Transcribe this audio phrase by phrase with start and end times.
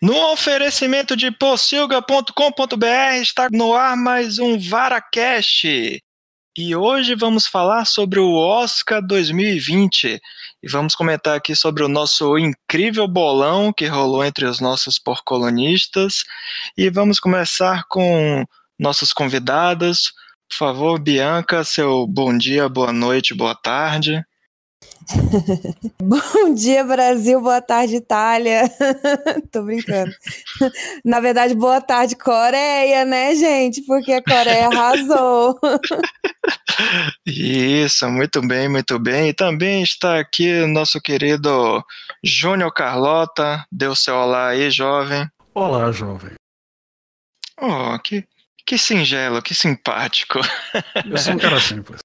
[0.00, 6.02] No oferecimento de pocilga.com.br está no ar mais um VaraCast.
[6.58, 10.20] E hoje vamos falar sobre o Oscar 2020.
[10.62, 16.24] E vamos comentar aqui sobre o nosso incrível bolão que rolou entre os nossos porcolonistas.
[16.76, 18.44] E vamos começar com
[18.78, 20.12] nossas convidadas.
[20.46, 24.22] Por favor, Bianca, seu bom dia, boa noite, boa tarde.
[26.02, 27.40] Bom dia, Brasil.
[27.40, 28.62] Boa tarde, Itália.
[29.52, 30.12] Tô brincando.
[31.04, 33.82] Na verdade, boa tarde, Coreia, né, gente?
[33.82, 35.58] Porque a Coreia arrasou.
[37.24, 39.28] Isso, muito bem, muito bem.
[39.28, 41.84] E também está aqui nosso querido
[42.22, 43.64] Júnior Carlota.
[43.70, 45.28] Deu seu olá aí, jovem.
[45.54, 46.32] Olá, jovem.
[47.58, 48.24] Oh, que,
[48.66, 50.40] que singelo, que simpático.
[51.08, 52.00] Eu sou um cara simples.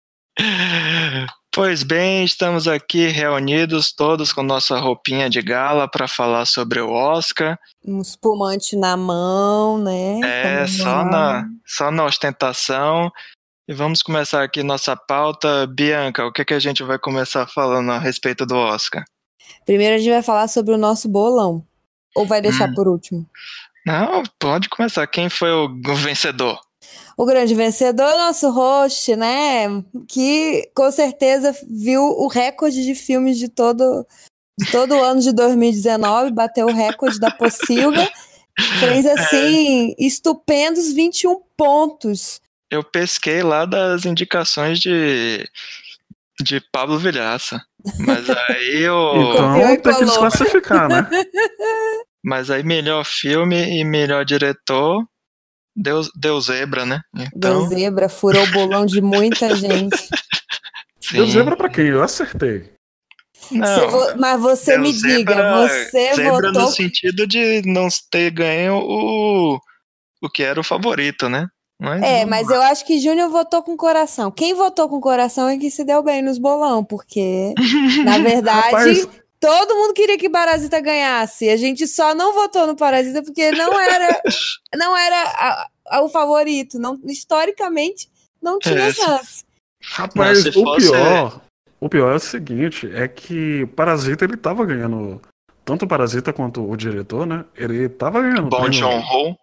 [1.53, 6.89] Pois bem, estamos aqui reunidos todos com nossa roupinha de gala para falar sobre o
[6.89, 7.59] Oscar.
[7.85, 10.21] Um espumante na mão, né?
[10.23, 13.11] É, só na, só na ostentação.
[13.67, 15.67] E vamos começar aqui nossa pauta.
[15.67, 19.03] Bianca, o que, que a gente vai começar falando a respeito do Oscar?
[19.65, 21.65] Primeiro a gente vai falar sobre o nosso bolão.
[22.15, 22.73] Ou vai deixar hum.
[22.73, 23.29] por último?
[23.85, 25.05] Não, pode começar.
[25.05, 26.61] Quem foi o vencedor?
[27.17, 29.67] O grande vencedor, nosso host, né?
[30.07, 34.05] Que com certeza viu o recorde de filmes de todo,
[34.57, 38.09] de todo o ano de 2019, bateu o recorde da Pocilga.
[38.79, 42.39] Fez assim, estupendos 21 pontos.
[42.69, 45.47] Eu pesquei lá das indicações de,
[46.41, 47.61] de Pablo Vilhaça.
[47.99, 49.31] Mas aí o.
[49.31, 51.07] Então tem que desclassificar, né?
[52.23, 55.03] Mas aí, melhor filme e melhor diretor
[55.75, 57.01] Deu, deu zebra, né?
[57.15, 57.67] Então...
[57.67, 59.97] Deu zebra, furou o bolão de muita gente.
[60.99, 61.17] Sim.
[61.17, 61.87] Deu zebra pra quem?
[61.87, 62.71] Eu acertei.
[63.49, 64.17] Não, vo...
[64.17, 66.61] mas você me zebra, diga, você zebra votou...
[66.63, 69.59] no sentido de não ter ganho o,
[70.21, 71.47] o que era o favorito, né?
[71.81, 74.29] Mas é, mas eu acho que Júnior votou com coração.
[74.29, 77.55] Quem votou com coração é que se deu bem nos bolão, porque,
[78.05, 79.09] na verdade, Rapaz,
[79.41, 81.49] Todo mundo queria que Parasita ganhasse.
[81.49, 84.21] A gente só não votou no Parasita porque não era,
[84.77, 86.77] não era a, a, o favorito.
[86.77, 88.07] Não, historicamente,
[88.39, 89.43] não tinha é, chance.
[89.81, 90.91] Rapaz, o fosse...
[90.91, 91.41] pior,
[91.79, 95.19] o pior é o seguinte, é que Parasita ele tava ganhando
[95.65, 97.43] tanto o Parasita quanto o diretor, né?
[97.55, 98.47] Ele tava ganhando.
[98.47, 99.35] Bom John Ho.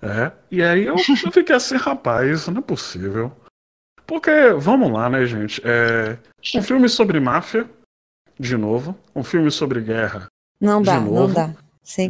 [0.00, 0.32] É.
[0.50, 3.30] E aí eu, eu fiquei assim, rapaz, isso não é possível.
[4.06, 5.60] Porque, vamos lá, né, gente?
[5.64, 6.16] É
[6.54, 7.68] um filme sobre máfia,
[8.38, 8.98] de novo.
[9.14, 10.26] Um filme sobre guerra.
[10.60, 11.54] Não dá, não dá.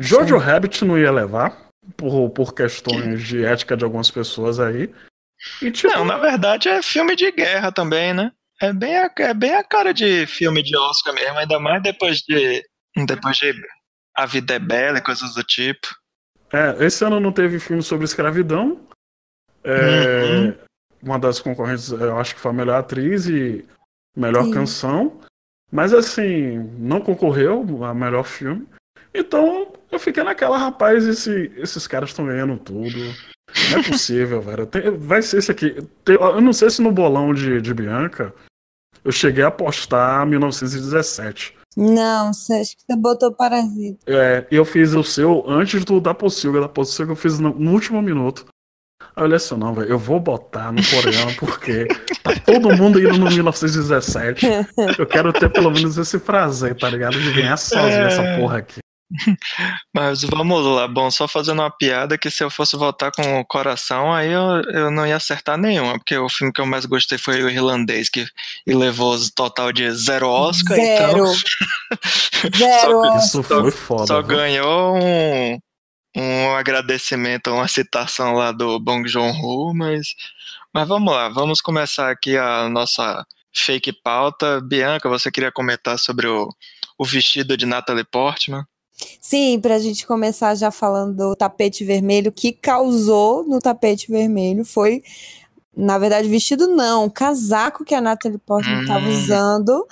[0.01, 4.93] Jojo Rabbit não ia levar, por, por questões de ética de algumas pessoas aí.
[5.61, 5.93] E, tipo...
[5.93, 8.33] Não, na verdade é filme de guerra também, né?
[8.61, 12.19] É bem, a, é bem a cara de filme de Oscar mesmo, ainda mais depois
[12.21, 12.65] de.
[13.07, 13.53] Depois de
[14.15, 15.89] A Vida é Bela e coisas do tipo.
[16.53, 18.81] É, esse ano não teve filme sobre escravidão.
[19.65, 20.55] É, uhum.
[21.03, 23.67] Uma das concorrentes, eu acho que foi a melhor atriz e
[24.17, 24.53] melhor Sim.
[24.53, 25.21] canção.
[25.75, 28.65] Mas assim, não concorreu a melhor filme.
[29.13, 32.97] Então eu fiquei naquela, rapaz, esse, esses caras estão ganhando tudo.
[33.73, 34.67] Não é possível, velho.
[34.67, 35.85] Tem, vai ser esse aqui.
[36.05, 38.33] Tem, eu não sei se no bolão de, de Bianca
[39.05, 41.57] eu cheguei a apostar 1917.
[41.77, 43.99] Não, você acha que você botou Parasita.
[44.07, 46.61] É, eu fiz o seu antes do da Pocilga.
[46.61, 48.47] Da Pocilga eu fiz no, no último minuto.
[49.17, 49.89] Olha só, não, velho.
[49.89, 51.87] Eu vou botar no coreano porque
[52.23, 54.47] tá todo mundo indo no 1917.
[54.99, 57.21] Eu quero ter pelo menos esse prazer, tá ligado?
[57.21, 58.07] De ganhar sozinho é...
[58.07, 58.85] essa porra aqui.
[59.95, 63.45] Mas vamos lá, bom, só fazendo uma piada que se eu fosse votar com o
[63.45, 67.19] coração, aí eu, eu não ia acertar nenhuma, porque o filme que eu mais gostei
[67.19, 68.27] foi o irlandês, que
[68.67, 71.11] levou total de zero Oscar, zero.
[71.11, 71.35] então.
[72.57, 73.03] zero.
[73.03, 74.07] só, Isso foi foda.
[74.07, 74.37] Só viu?
[74.37, 75.59] ganhou um,
[76.17, 80.15] um agradecimento, uma citação lá do Bong Joon-ho, mas,
[80.73, 84.61] mas vamos lá, vamos começar aqui a nossa fake pauta.
[84.61, 86.49] Bianca, você queria comentar sobre o,
[86.99, 88.65] o vestido de Natalie Portman?
[89.21, 94.65] Sim, para a gente começar já falando do tapete vermelho, que causou no tapete vermelho
[94.65, 95.03] foi,
[95.77, 99.87] na verdade, vestido não, casaco que a Natalie Portman estava hum, usando.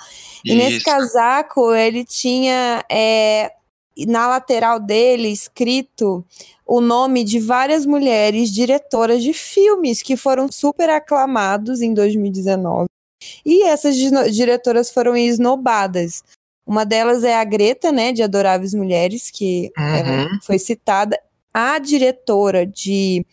[0.45, 3.51] E nesse casaco ele tinha é,
[3.97, 6.25] na lateral dele escrito
[6.65, 12.87] o nome de várias mulheres diretoras de filmes que foram super aclamados em 2019.
[13.45, 16.23] E essas diretoras foram esnobadas.
[16.65, 20.39] Uma delas é a Greta, né, de Adoráveis Mulheres, que uhum.
[20.41, 21.19] foi citada.
[21.53, 23.25] A diretora de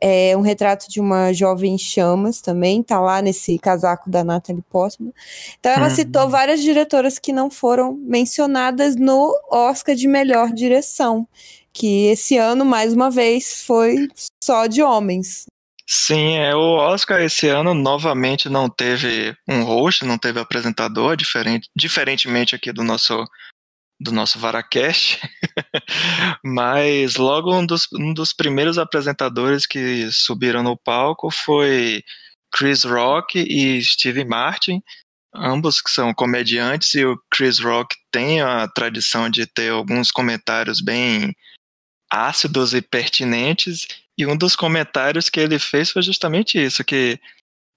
[0.00, 4.62] é, Um Retrato de uma Jovem em Chamas também, tá lá nesse casaco da Natalie
[4.70, 5.12] Portman.
[5.58, 5.94] Então ela hum.
[5.94, 11.26] citou várias diretoras que não foram mencionadas no Oscar de Melhor Direção,
[11.72, 14.08] que esse ano, mais uma vez, foi
[14.42, 15.46] só de homens.
[15.86, 21.68] Sim, é, o Oscar esse ano novamente não teve um host, não teve apresentador, diferente,
[21.76, 23.26] diferentemente aqui do nosso
[24.00, 25.20] do nosso Varacast,
[26.44, 32.02] mas logo um dos, um dos primeiros apresentadores que subiram no palco foi
[32.52, 34.82] Chris Rock e Steve Martin,
[35.34, 40.80] ambos que são comediantes, e o Chris Rock tem a tradição de ter alguns comentários
[40.80, 41.34] bem
[42.10, 43.86] ácidos e pertinentes,
[44.16, 47.18] e um dos comentários que ele fez foi justamente isso, que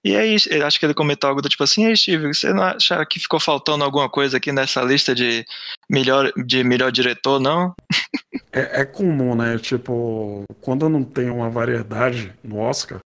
[0.04, 3.06] e aí, acho que ele comentou algo do tipo assim, ei Steve, você não acha
[3.06, 5.46] que ficou faltando alguma coisa aqui nessa lista de
[5.90, 7.74] melhor, de melhor diretor, não?
[8.52, 9.58] É, é comum, né?
[9.58, 13.00] Tipo, quando não tem uma variedade no Oscar,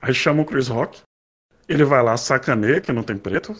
[0.00, 1.00] aí chama o Chris Rock,
[1.68, 3.56] ele vai lá, sacaneia que não tem preto,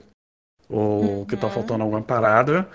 [0.69, 1.25] ou uhum.
[1.25, 1.53] que tá uhum.
[1.53, 2.69] faltando alguma parada,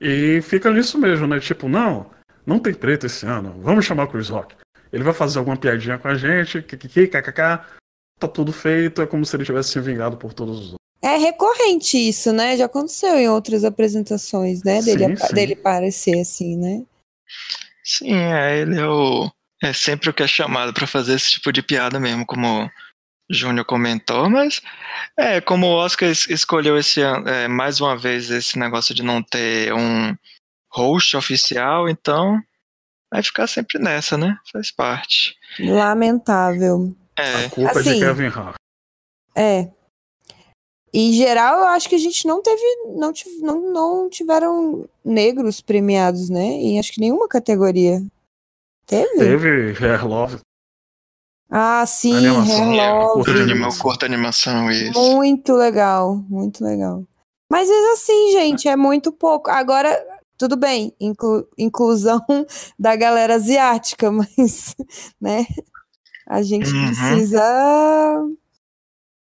[0.00, 1.40] e fica nisso mesmo, né?
[1.40, 2.10] Tipo, não,
[2.46, 4.54] não tem preto esse ano, vamos chamar o Chris Rock.
[4.92, 7.60] Ele vai fazer alguma piadinha com a gente, kkk, kkk,
[8.18, 10.78] tá tudo feito, é como se ele tivesse se vingado por todos os outros.
[11.00, 12.56] É recorrente isso, né?
[12.56, 14.82] Já aconteceu em outras apresentações, né?
[14.82, 15.34] Dele, sim, sim.
[15.34, 16.82] dele parecer assim, né?
[17.84, 19.30] Sim, é, ele é o.
[19.62, 22.70] É sempre o que é chamado para fazer esse tipo de piada mesmo, como o
[23.30, 24.62] Júnior comentou, mas
[25.16, 29.72] é, como o Oscar escolheu esse é, mais uma vez esse negócio de não ter
[29.72, 30.16] um
[30.70, 32.40] host oficial, então
[33.10, 34.38] vai ficar sempre nessa, né?
[34.52, 35.34] Faz parte.
[35.58, 36.94] Lamentável.
[37.18, 37.46] É.
[37.46, 38.56] A culpa assim, é de assim, Kevin Hart.
[39.34, 39.68] É.
[40.92, 42.62] Em geral, eu acho que a gente não teve.
[42.96, 46.44] Não, não, não tiveram negros premiados, né?
[46.44, 48.02] Em acho que nenhuma categoria.
[48.86, 49.18] Teve?
[49.18, 50.38] Teve Hair Love.
[51.50, 53.24] Ah, sim, animação, Hair Love.
[53.24, 54.98] Curta, anima, curta animação, isso.
[54.98, 57.04] Muito legal, muito legal.
[57.50, 59.50] Mas é assim, gente, é muito pouco.
[59.50, 59.98] Agora,
[60.38, 62.24] tudo bem, inclu, inclusão
[62.78, 64.74] da galera asiática, mas,
[65.20, 65.46] né?
[66.28, 66.86] A gente uhum.
[66.86, 68.22] precisa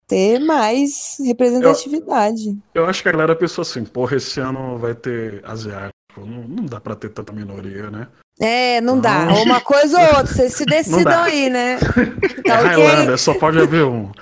[0.08, 2.48] ter mais representatividade.
[2.74, 5.94] Eu, eu, acho que a galera pensou assim, porra, esse ano vai ter asiático.
[6.16, 8.08] Não, não dá pra ter tanta minoria, né?
[8.40, 9.28] É, não, dá.
[9.42, 11.78] Uma coisa ou outra, vocês se decidam aí, né?
[12.44, 14.10] Tá é Highlander, só pode haver um.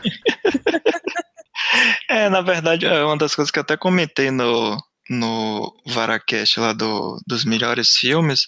[2.09, 4.77] É, na verdade, é uma das coisas que eu até comentei no,
[5.11, 8.47] no Varacast lá do, dos melhores filmes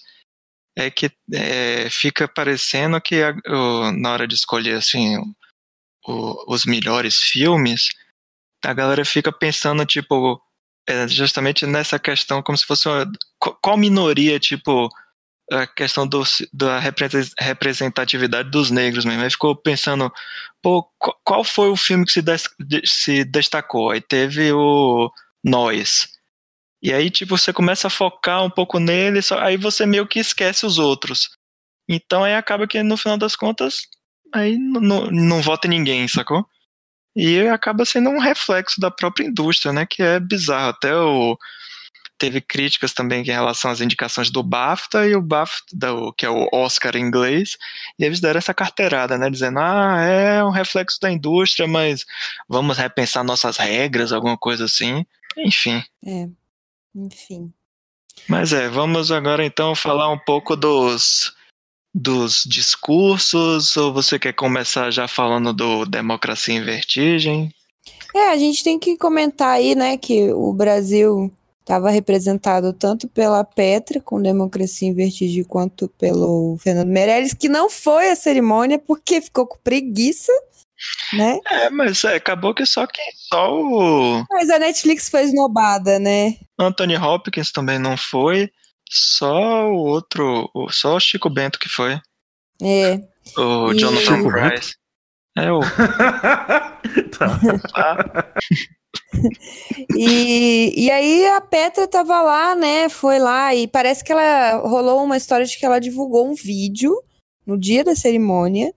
[0.77, 5.17] é que é, fica parecendo que a, o, na hora de escolher assim
[6.07, 7.89] o, os melhores filmes,
[8.63, 10.39] a galera fica pensando tipo
[10.87, 14.87] é, justamente nessa questão como se fosse uma, qual minoria tipo
[15.51, 16.79] a questão do, da
[17.39, 19.23] representatividade dos negros mesmo.
[19.23, 20.11] Aí ficou pensando,
[20.61, 20.83] pô,
[21.23, 22.43] qual foi o filme que se, des,
[22.85, 23.91] se destacou?
[23.91, 25.09] Aí teve o
[25.43, 26.09] Nós.
[26.81, 30.19] E aí, tipo, você começa a focar um pouco nele, só, aí você meio que
[30.19, 31.29] esquece os outros.
[31.89, 33.87] Então aí acaba que no final das contas,
[34.33, 36.45] aí não, não vota ninguém, sacou?
[37.15, 39.87] E acaba sendo um reflexo da própria indústria, né?
[39.87, 40.69] Que é bizarro.
[40.69, 41.37] Até o.
[42.19, 45.87] Teve críticas também em relação às indicações do BAFTA e o BAFTA,
[46.17, 47.57] que é o Oscar em inglês,
[47.97, 49.29] e eles deram essa carteirada, né?
[49.29, 52.05] Dizendo, ah, é um reflexo da indústria, mas
[52.49, 55.05] vamos repensar nossas regras, alguma coisa assim.
[55.37, 55.83] Enfim.
[56.05, 56.27] É.
[56.97, 57.53] Enfim.
[58.27, 61.35] Mas é, vamos agora então falar um pouco dos
[61.93, 67.51] dos discursos, ou você quer começar já falando do Democracia em Vertigem?
[68.15, 73.43] É, a gente tem que comentar aí, né, que o Brasil estava representado tanto pela
[73.43, 79.19] Petra, com Democracia em Vertigem, quanto pelo Fernando Meirelles, que não foi a cerimônia porque
[79.19, 80.31] ficou com preguiça
[81.13, 81.39] né?
[81.49, 84.25] É, mas é, acabou que só quem só o.
[84.29, 86.35] Mas a Netflix foi esnobada, né?
[86.59, 88.49] Anthony Hopkins também não foi.
[88.89, 90.49] Só o outro.
[90.69, 91.99] Só o Chico Bento que foi.
[92.61, 92.99] É.
[93.37, 93.77] O e...
[93.77, 94.75] Jonathan Price.
[95.37, 95.59] É o.
[97.17, 97.39] tá.
[97.75, 98.33] Ah.
[99.95, 102.89] e, e aí a Petra tava lá, né?
[102.89, 106.95] Foi lá e parece que ela rolou uma história de que ela divulgou um vídeo
[107.45, 108.73] no dia da cerimônia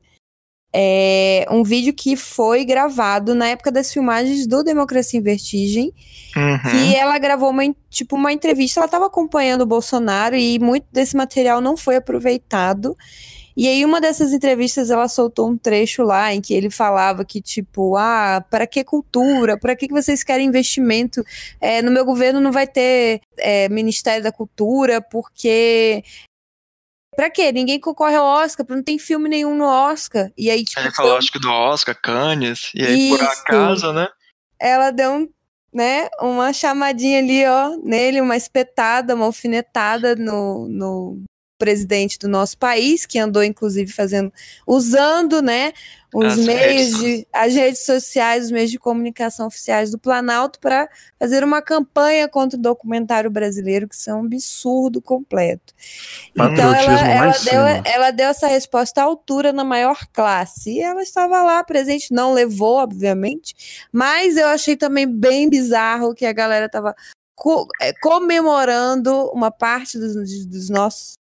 [0.72, 5.92] é um vídeo que foi gravado na época das filmagens do Democracia em Vertigem.
[6.36, 6.84] Uhum.
[6.84, 8.80] E ela gravou uma, tipo, uma entrevista.
[8.80, 12.96] Ela estava acompanhando o Bolsonaro e muito desse material não foi aproveitado.
[13.56, 17.42] E aí, uma dessas entrevistas, ela soltou um trecho lá em que ele falava que,
[17.42, 19.58] tipo, ah, para que cultura?
[19.58, 21.22] Para que vocês querem investimento?
[21.60, 26.02] É, no meu governo não vai ter é, Ministério da Cultura, porque
[27.16, 27.52] pra quê?
[27.52, 30.30] Ninguém concorre ao Oscar, porque não tem filme nenhum no Oscar.
[30.36, 30.80] E aí, tipo.
[30.80, 33.40] Ele falou, acho que do Oscar, Cannes, e aí, por Isso.
[33.40, 34.08] acaso, né?
[34.60, 35.28] ela deu um,
[35.72, 41.22] né, uma chamadinha ali, ó, nele, uma espetada, uma alfinetada no, no
[41.60, 44.32] presidente do nosso país, que andou, inclusive, fazendo,
[44.66, 45.74] usando, né,
[46.12, 46.98] os As meios redes.
[46.98, 50.88] de, as redes sociais, os meios de comunicação oficiais do Planalto para
[51.18, 55.72] fazer uma campanha contra o documentário brasileiro, que são um absurdo completo.
[56.34, 60.72] Então, ela, ela, deu, ela deu essa resposta à altura na maior classe.
[60.72, 63.54] E ela estava lá presente, não levou, obviamente,
[63.92, 66.94] mas eu achei também bem bizarro que a galera estava
[68.02, 70.14] comemorando, uma parte dos,
[70.46, 71.19] dos nossos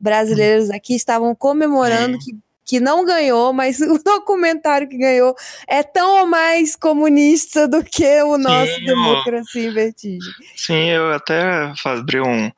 [0.00, 5.34] brasileiros aqui estavam comemorando que, que não ganhou, mas o documentário que ganhou
[5.66, 8.84] é tão ou mais comunista do que o nosso Sim.
[8.84, 10.32] Democracia em Vertigem.
[10.54, 12.50] Sim, eu até abri um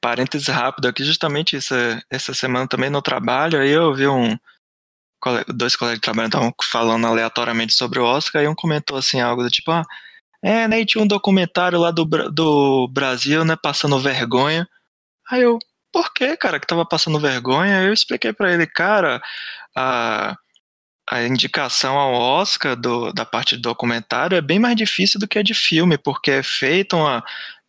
[0.00, 4.36] parêntese rápido aqui, justamente essa, essa semana também no trabalho, aí eu vi um
[5.54, 9.42] dois colegas de trabalho estavam falando aleatoriamente sobre o Oscar, e um comentou assim, algo
[9.42, 9.84] do tipo, ah,
[10.42, 14.66] é, né, e tinha um documentário lá do, do Brasil, né, passando vergonha.
[15.30, 15.58] Aí eu,
[15.92, 17.82] por que, cara, que tava passando vergonha?
[17.82, 19.20] Eu expliquei pra ele, cara,
[19.76, 20.36] a,
[21.10, 25.38] a indicação ao Oscar do, da parte de documentário é bem mais difícil do que
[25.38, 27.24] a de filme, porque é feita uma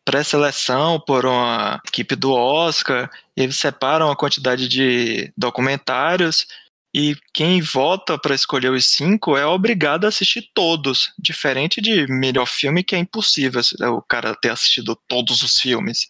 [0.06, 6.48] pré-seleção por uma equipe do Oscar, e eles separam a quantidade de documentários,
[6.94, 12.46] e quem vota para escolher os cinco é obrigado a assistir todos, diferente de melhor
[12.46, 13.62] filme, que é impossível
[13.94, 16.08] o cara ter assistido todos os filmes.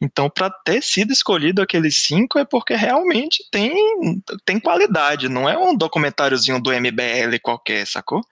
[0.00, 5.58] Então, para ter sido escolhido aqueles cinco é porque realmente tem, tem qualidade, não é
[5.58, 8.22] um documentáriozinho do MBL qualquer, sacou?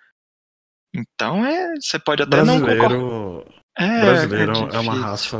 [0.94, 2.88] Então, é, você pode até não concordar.
[2.88, 3.46] Brasileiro,
[3.78, 5.36] É, brasileiro é é, uma raça.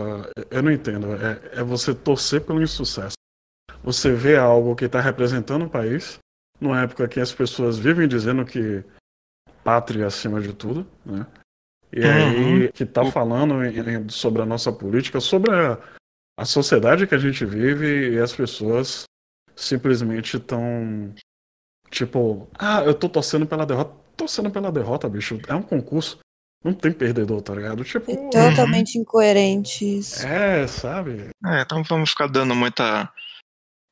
[0.50, 1.14] Eu não entendo.
[1.14, 3.16] É, é você torcer pelo insucesso.
[3.82, 6.18] Você vê algo que está representando o país,
[6.62, 8.84] numa época que as pessoas vivem dizendo que
[9.64, 11.26] pátria acima de tudo, né?
[11.92, 12.56] E Uhum.
[12.62, 15.78] aí que está falando em- em- sobre a nossa política, sobre a,
[16.38, 19.04] a sociedade que a gente vive e as pessoas
[19.54, 21.14] simplesmente estão
[21.90, 24.00] tipo, ah, eu tô torcendo pela derrota.
[24.16, 26.18] Torcendo pela derrota, bicho, é um concurso.
[26.64, 27.82] Não tem perdedor, tá ligado?
[27.84, 30.24] Tipo, É totalmente incoerente isso.
[30.26, 31.28] é, sabe?
[31.44, 33.12] É, então vamos ficar dando muita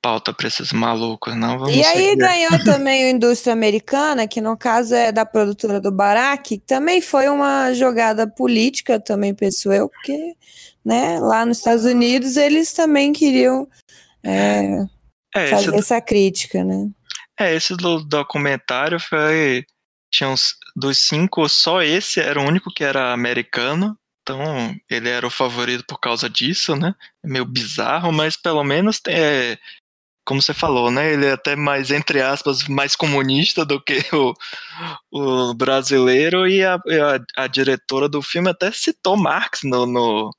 [0.03, 1.59] pauta pra esses malucos, não?
[1.59, 2.17] Vamos E aí seguir.
[2.17, 7.29] ganhou também a indústria americana, que no caso é da produtora do Barack, também foi
[7.29, 10.37] uma jogada política, também penso eu, porque
[10.85, 13.69] né, lá nos Estados Unidos eles também queriam
[14.25, 14.85] é,
[15.35, 16.91] É, fazer essa crítica, né?
[17.39, 19.65] é, esse do documentário foi.
[20.13, 23.97] Tinha uns, dos cinco, só esse era o único que era americano.
[24.23, 26.95] Então, ele era o favorito por causa disso, né?
[27.25, 29.59] É meio bizarro, mas pelo menos é,
[30.27, 31.13] como você falou, né?
[31.13, 34.33] Ele é até mais, entre aspas, mais comunista do que o,
[35.13, 40.31] o brasileiro, e a, a, a diretora do filme até citou Marx no, no-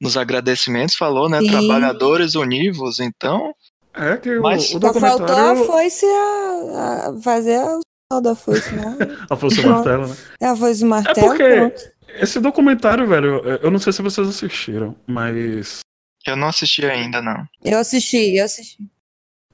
[0.00, 1.40] nos agradecimentos, falou, né?
[1.40, 1.48] Sim.
[1.50, 3.52] Trabalhadores univos, então.
[3.94, 5.64] É que o, Mas- o Só faltou a documentário.
[5.66, 8.96] foice a, a fazer o sinal da foice, né?
[9.30, 9.74] A Força Pronto.
[9.76, 10.16] Martelo, né?
[10.40, 11.80] É a foice do martelo, porque- pronto.
[12.14, 15.78] Esse documentário, velho, eu não sei se vocês assistiram, mas
[16.26, 17.44] Eu não assisti ainda, não.
[17.64, 18.78] Eu assisti, eu assisti.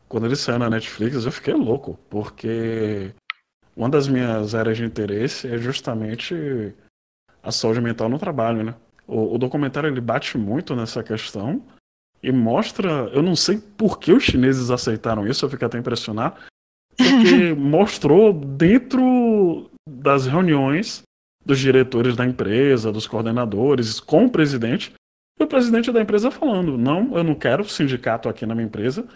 [0.08, 3.12] Quando ele saiu na Netflix, eu fiquei louco, porque
[3.76, 6.74] uma das minhas áreas de interesse é justamente
[7.42, 8.74] a saúde mental no trabalho, né?
[9.06, 11.62] O, o documentário ele bate muito nessa questão
[12.22, 16.36] e mostra, eu não sei por que os chineses aceitaram isso, eu fiquei até impressionado,
[16.96, 21.02] porque mostrou dentro das reuniões
[21.44, 24.92] dos diretores da empresa, dos coordenadores, com o presidente,
[25.38, 29.06] e o presidente da empresa falando: não, eu não quero sindicato aqui na minha empresa.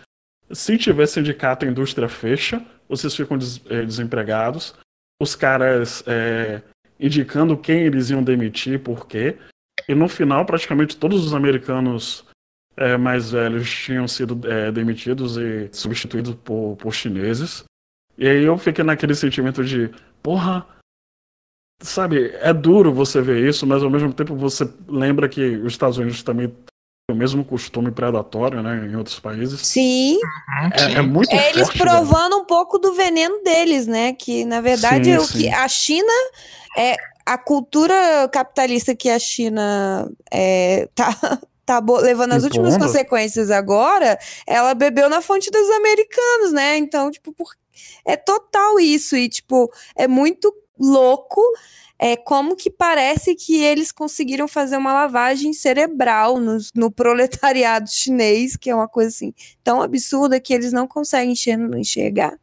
[0.53, 4.75] Se tiver sindicato, a indústria fecha, vocês ficam des- eh, desempregados.
[5.21, 6.61] Os caras eh,
[6.99, 9.39] indicando quem eles iam demitir, por quê.
[9.89, 12.25] E no final, praticamente todos os americanos
[12.77, 14.35] eh, mais velhos tinham sido
[14.73, 17.65] demitidos e substituídos por, por chineses.
[18.19, 19.91] E aí eu fiquei naquele sentimento de,
[20.23, 20.67] porra,
[21.83, 25.97] sabe, é duro você ver isso, mas ao mesmo tempo você lembra que os Estados
[25.97, 26.55] Unidos também
[27.11, 29.61] o mesmo costume predatório, né, em outros países.
[29.67, 30.19] Sim,
[30.73, 34.13] É, é muito é eles forte, provando um pouco do veneno deles, né?
[34.13, 35.39] Que na verdade Sim, o sim.
[35.39, 36.13] que a China
[36.77, 41.09] é a cultura capitalista que a China é, tá,
[41.65, 46.77] tá levando as últimas consequências agora, ela bebeu na fonte dos americanos, né?
[46.79, 47.55] Então, tipo, por-
[48.05, 51.41] é total isso e tipo, é muito louco
[52.03, 58.57] é como que parece que eles conseguiram fazer uma lavagem cerebral no, no proletariado chinês,
[58.57, 61.35] que é uma coisa assim tão absurda que eles não conseguem
[61.77, 62.39] enxergar.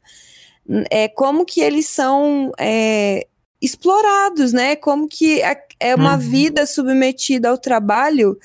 [0.91, 3.25] É como que eles são é,
[3.59, 4.75] explorados, né?
[4.75, 5.41] Como que
[5.79, 6.19] é uma uhum.
[6.19, 8.37] vida submetida ao trabalho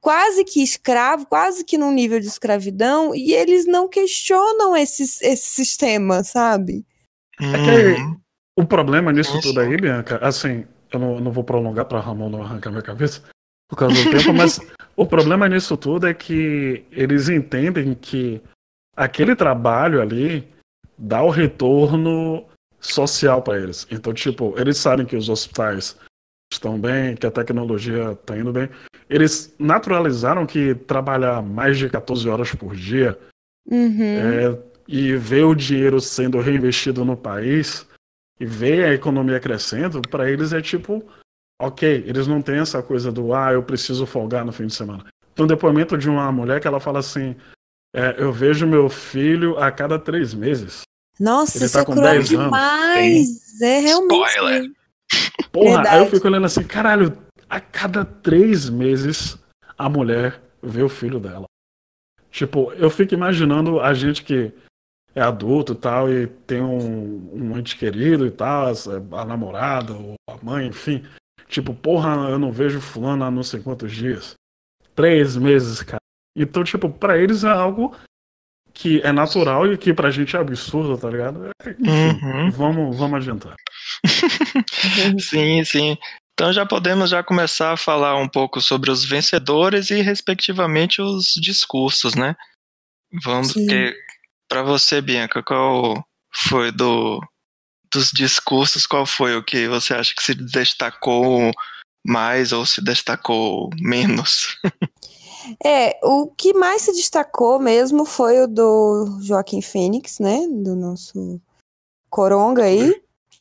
[0.00, 5.50] quase que escravo, quase que num nível de escravidão, e eles não questionam esse, esse
[5.50, 6.84] sistema, sabe?
[7.40, 8.20] É uhum.
[8.60, 9.48] O problema nisso Nossa.
[9.48, 13.22] tudo aí, Bianca, assim, eu não, não vou prolongar para Ramon não arrancar minha cabeça
[13.68, 14.60] por causa do tempo, mas
[14.96, 18.40] o problema nisso tudo é que eles entendem que
[18.96, 20.46] aquele trabalho ali
[20.98, 22.44] dá o retorno
[22.80, 23.86] social para eles.
[23.90, 25.96] Então, tipo, eles sabem que os hospitais
[26.52, 28.68] estão bem, que a tecnologia está indo bem.
[29.08, 33.16] Eles naturalizaram que trabalhar mais de 14 horas por dia
[33.70, 34.02] uhum.
[34.02, 37.86] é, e ver o dinheiro sendo reinvestido no país
[38.40, 41.04] e ver a economia crescendo, para eles é tipo,
[41.60, 45.04] ok, eles não têm essa coisa do, ah, eu preciso folgar no fim de semana.
[45.34, 47.36] Tem um depoimento de uma mulher que ela fala assim,
[47.94, 50.82] é, eu vejo meu filho a cada três meses.
[51.18, 53.28] Nossa, Ele isso tá é cruel demais.
[53.28, 53.60] Anos.
[53.60, 54.28] É realmente.
[54.30, 54.70] Spoiler.
[55.52, 55.88] Porra, Verdade.
[55.88, 57.18] aí eu fico olhando assim, caralho,
[57.48, 59.36] a cada três meses
[59.76, 61.44] a mulher vê o filho dela.
[62.30, 64.52] Tipo, eu fico imaginando a gente que
[65.14, 68.72] é adulto e tal, e tem um, um ente querido e tal,
[69.12, 71.04] a namorada, ou a mãe, enfim.
[71.48, 74.34] Tipo, porra, eu não vejo fulano há não sei quantos dias.
[74.94, 76.00] Três meses, cara.
[76.36, 77.96] Então, tipo, pra eles é algo
[78.72, 81.50] que é natural e que pra gente é absurdo, tá ligado?
[81.66, 82.50] Enfim, uhum.
[82.50, 83.56] vamos, vamos adiantar.
[85.18, 85.98] sim, sim.
[86.32, 91.34] Então já podemos já começar a falar um pouco sobre os vencedores e respectivamente os
[91.34, 92.34] discursos, né?
[93.24, 93.52] Vamos
[94.50, 96.04] para você, Bianca, qual
[96.34, 97.20] foi do
[97.92, 101.50] dos discursos, qual foi o que você acha que se destacou
[102.06, 104.58] mais ou se destacou menos?
[105.64, 110.46] É, o que mais se destacou mesmo foi o do Joaquim Fênix, né?
[110.46, 111.40] Do nosso
[112.10, 112.90] Coronga aí.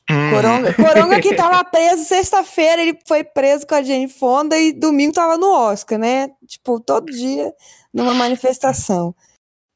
[0.10, 0.32] Hum.
[0.32, 5.14] Coronga, Coronga que tava preso sexta-feira, ele foi preso com a Jane Fonda e domingo
[5.14, 6.32] tava no Oscar, né?
[6.48, 7.54] Tipo, todo dia
[7.94, 9.14] numa manifestação.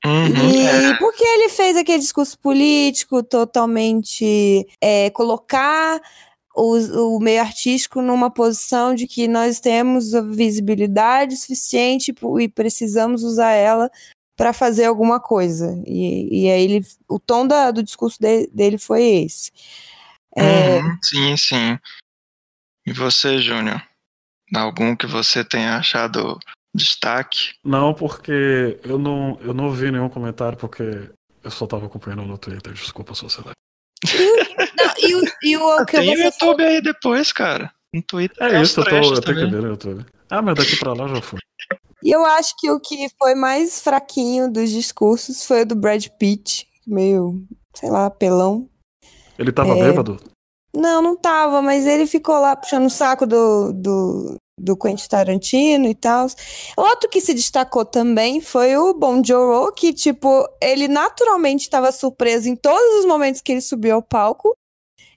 [0.05, 0.97] Uhum, e é.
[0.97, 6.01] porque ele fez aquele discurso político totalmente é, colocar
[6.53, 13.51] o, o, meio artístico numa posição de que nós temos visibilidade suficiente e precisamos usar
[13.51, 13.89] ela
[14.35, 15.81] para fazer alguma coisa.
[15.87, 19.51] E, e aí ele, o tom da, do discurso de, dele foi esse.
[20.35, 20.79] É...
[20.79, 21.79] Uhum, sim, sim.
[22.85, 23.81] E você, Júnior?
[24.53, 26.37] Algum que você tenha achado
[26.73, 27.53] destaque?
[27.63, 31.09] Não, porque eu não, eu não vi nenhum comentário, porque
[31.43, 32.73] eu só estava acompanhando no Twitter.
[32.73, 33.55] Desculpa, sociedade.
[34.77, 36.59] não, e o, e o que Tem o YouTube falou...
[36.59, 37.71] aí depois, cara.
[37.93, 38.43] No Twitter.
[38.43, 40.05] É isso, eu, tô, eu tenho que ver no YouTube.
[40.29, 41.39] Ah, mas daqui pra lá já foi.
[42.01, 46.05] E eu acho que o que foi mais fraquinho dos discursos foi o do Brad
[46.19, 48.67] Pitt, meio, sei lá, pelão.
[49.37, 49.83] Ele tava é...
[49.83, 50.19] bêbado?
[50.75, 55.87] Não, não tava, mas ele ficou lá puxando o saco do, do, do Quentin Tarantino
[55.87, 56.27] e tal.
[56.77, 62.47] Outro que se destacou também foi o Bon Jovi, que, tipo, ele naturalmente estava surpreso
[62.47, 64.55] em todos os momentos que ele subiu ao palco.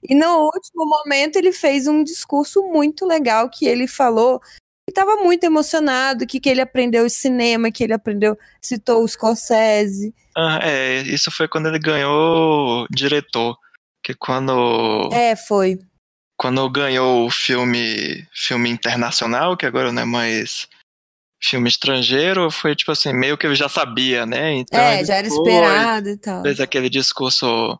[0.07, 4.41] E no último momento ele fez um discurso muito legal que ele falou
[4.89, 10.13] estava muito emocionado, que, que ele aprendeu cinema, que ele aprendeu, citou o Scorsese.
[10.35, 13.57] Ah, é, isso foi quando ele ganhou diretor.
[14.03, 15.09] Que quando.
[15.11, 15.79] É, foi.
[16.37, 20.67] Quando ganhou o filme, filme internacional, que agora não é mais
[21.41, 24.53] filme estrangeiro, foi tipo assim, meio que ele já sabia, né?
[24.53, 26.41] Então, é, já era esperado e tal.
[26.43, 27.79] Fez aquele discurso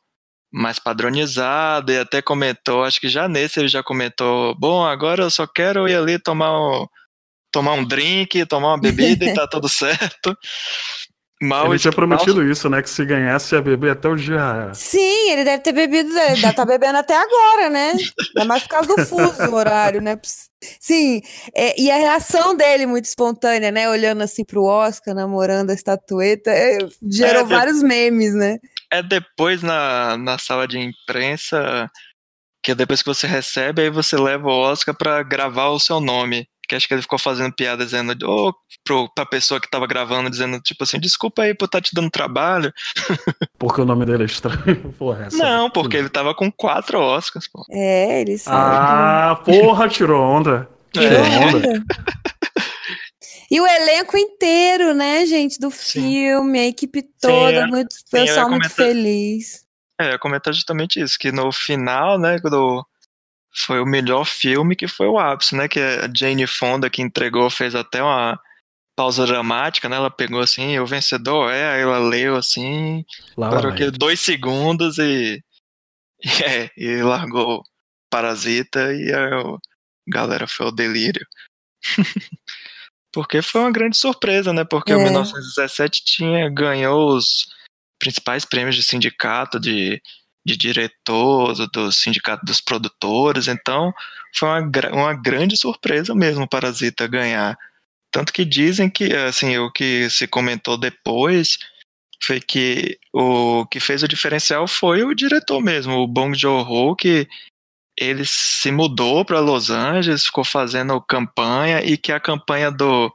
[0.51, 5.29] mais padronizado e até comentou, acho que já nesse ele já comentou, bom, agora eu
[5.29, 6.87] só quero ir ali tomar um,
[7.51, 10.37] tomar um drink, tomar uma bebida e tá tudo certo.
[11.41, 12.50] Mal ele tinha prometido mal...
[12.50, 12.82] isso, né?
[12.82, 14.71] Que se ganhasse ia beber até o dia.
[14.73, 17.91] Sim, ele deve ter bebido, deve estar tá bebendo até agora, né?
[17.91, 20.19] Ainda mais por causa do fuso horário, né?
[20.80, 21.21] Sim,
[21.56, 23.88] é, e a reação dele muito espontânea, né?
[23.88, 28.58] Olhando assim pro Oscar, namorando a estatueta, é, gerou é, vários memes, né?
[28.91, 31.88] É depois na, na sala de imprensa
[32.63, 36.50] que depois que você recebe, aí você leva o Oscar para gravar o seu nome
[36.67, 38.53] que acho que ele ficou fazendo piada dizendo, ou
[38.89, 41.95] oh, pra pessoa que tava gravando, dizendo, tipo assim, desculpa aí por estar tá te
[41.95, 42.73] dando trabalho.
[43.58, 45.25] Porque o nome dele é estranho, porra.
[45.25, 47.65] Essa Não, porque ele tava com quatro Oscars, pô.
[47.71, 48.58] É, ele sabe.
[48.58, 50.69] Ah, porra, tirou onda.
[50.91, 51.45] Tirou é.
[51.45, 51.84] onda.
[53.49, 56.01] E o elenco inteiro, né, gente, do Sim.
[56.01, 59.65] filme, a equipe toda, Sim, muito, pessoal muito feliz.
[59.99, 62.86] É, eu comentar justamente isso, que no final, né, quando
[63.57, 67.49] foi o melhor filme que foi o ápice, né, que a Jane Fonda que entregou
[67.49, 68.39] fez até uma
[68.95, 73.03] pausa dramática, né, ela pegou assim, o vencedor é, aí ela leu assim,
[73.35, 73.83] Lá parou vai.
[73.83, 75.43] aqui dois segundos e,
[76.23, 77.63] e, é, e largou
[78.09, 79.57] Parasita e a
[80.07, 81.25] galera foi ao delírio.
[83.11, 84.63] Porque foi uma grande surpresa, né?
[84.63, 85.03] Porque o É.
[85.03, 87.45] 1917 tinha, ganhou os
[87.99, 90.01] principais prêmios de sindicato de,
[90.47, 93.93] de diretor, do, sindicato dos produtores, então
[94.33, 94.62] foi uma,
[94.93, 97.57] uma grande surpresa mesmo o Parasita ganhar.
[98.10, 101.57] Tanto que dizem que, assim, o que se comentou depois
[102.23, 107.27] foi que o que fez o diferencial foi o diretor mesmo, o Bong Joon-ho, que
[107.99, 113.12] ele se mudou para Los Angeles, ficou fazendo campanha e que a campanha do,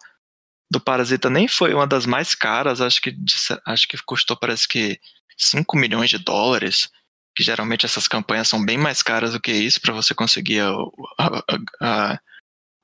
[0.71, 3.17] do Parasita nem foi uma das mais caras, acho que
[3.65, 5.01] acho que custou parece que
[5.39, 6.91] 5 milhões de dólares,
[7.35, 10.93] que geralmente essas campanhas são bem mais caras do que isso para você conseguir o,
[11.19, 12.21] a- a- a-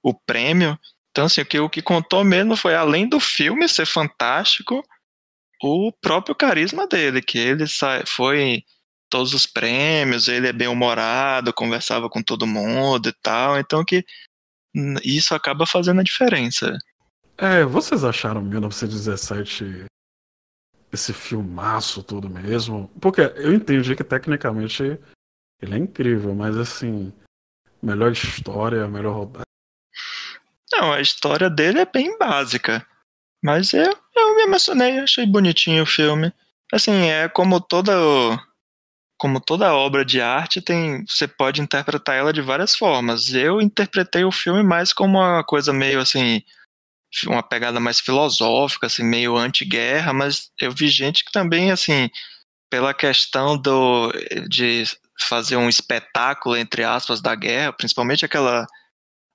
[0.02, 0.78] o prêmio.
[1.11, 4.82] Então assim, o que, o que contou mesmo foi além do filme ser fantástico,
[5.62, 8.62] o próprio carisma dele, que ele sai, foi
[9.11, 14.04] todos os prêmios, ele é bem humorado, conversava com todo mundo e tal, então que
[15.02, 16.76] isso acaba fazendo a diferença.
[17.37, 19.84] É, vocês acharam 1917
[20.92, 22.90] esse filmaço todo mesmo?
[23.01, 24.98] Porque eu entendi que tecnicamente
[25.61, 27.12] ele é incrível, mas assim,
[27.83, 29.44] melhor história, melhor rodada.
[30.72, 32.87] Não, a história dele é bem básica,
[33.42, 36.33] mas eu, eu me emocionei, achei bonitinho o filme.
[36.72, 37.92] Assim, é como toda
[39.18, 43.35] como toda obra de arte tem, você pode interpretar ela de várias formas.
[43.35, 46.40] Eu interpretei o filme mais como uma coisa meio assim,
[47.26, 52.08] uma pegada mais filosófica, assim, meio anti-guerra, mas eu vi gente que também, assim,
[52.70, 54.12] pela questão do,
[54.48, 54.84] de
[55.20, 58.66] fazer um espetáculo, entre aspas, da guerra, principalmente aquela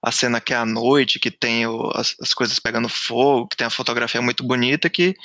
[0.06, 3.56] a cena que é à noite, que tem o- as, as coisas pegando fogo, que
[3.56, 5.16] tem a fotografia muito bonita, que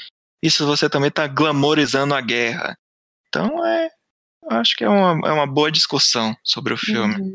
[0.42, 2.78] isso você também está glamorizando a guerra.
[3.28, 3.88] Então é,
[4.52, 7.16] acho que é uma, é uma boa discussão sobre o filme.
[7.16, 7.34] Uhum.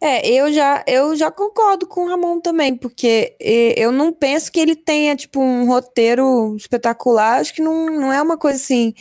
[0.00, 3.36] É, eu já, eu já concordo com o Ramon também, porque
[3.76, 7.40] eu não penso que ele tenha, tipo, um roteiro espetacular.
[7.40, 8.94] Acho que não, não é uma coisa assim,